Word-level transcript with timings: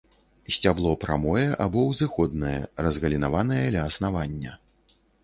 Сцябло 0.53 0.93
прамое 1.01 1.43
або 1.65 1.83
узыходнае, 1.89 2.55
разгалінаванае 2.87 3.61
ля 3.77 3.85
аснавання. 3.91 4.57